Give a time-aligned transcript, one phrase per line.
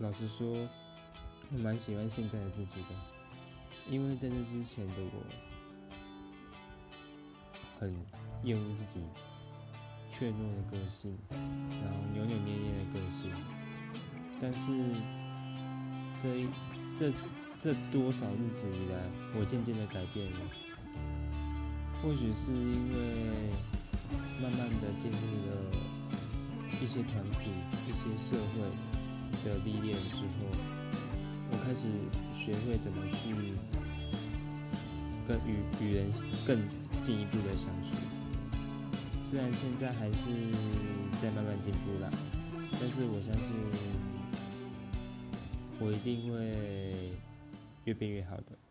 [0.00, 0.68] 老实说，
[1.52, 2.88] 我蛮喜欢现在的自己的，
[3.88, 5.22] 因为在这之前的我，
[7.78, 7.94] 很
[8.42, 9.00] 厌恶自己
[10.10, 13.32] 怯懦的个性，然后扭扭捏捏的个性。
[14.40, 14.72] 但是
[16.20, 16.48] 这一
[16.96, 17.12] 这
[17.58, 18.98] 这多少日子以来，
[19.38, 20.40] 我渐渐的改变了。
[22.02, 22.98] 或许是因为
[24.42, 25.52] 慢慢的进入了
[26.82, 27.50] 一些团体、
[27.88, 29.03] 一些社会。
[29.44, 30.46] 的历练之后，
[31.50, 31.86] 我开始
[32.34, 33.34] 学会怎么去
[35.26, 36.12] 跟与与人
[36.46, 36.60] 更
[37.00, 37.96] 进一步的相处。
[39.22, 40.28] 虽然现在还是
[41.20, 42.10] 在慢慢进步啦，
[42.72, 43.54] 但是我相信
[45.80, 47.12] 我一定会
[47.84, 48.64] 越变越好的。